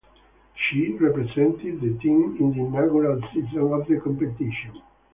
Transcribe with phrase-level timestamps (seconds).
[0.57, 4.81] She represented the team in the inaugural season of the competition.